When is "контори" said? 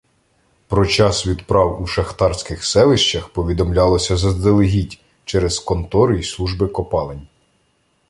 5.59-6.19